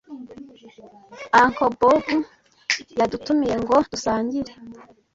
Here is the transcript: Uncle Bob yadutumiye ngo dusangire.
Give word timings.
Uncle 1.41 1.67
Bob 1.79 2.05
yadutumiye 2.99 3.55
ngo 3.63 3.75
dusangire. 3.91 4.51